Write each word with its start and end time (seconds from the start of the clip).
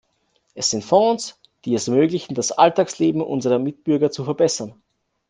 Es 0.55 0.71
sind 0.71 0.83
Fonds, 0.83 1.39
die 1.63 1.75
es 1.75 1.87
ermöglichen, 1.87 2.33
das 2.33 2.51
Alltagsleben 2.51 3.21
unserer 3.21 3.59
Mitbürger 3.59 4.09
zu 4.09 4.23
verbessern. 4.23 4.81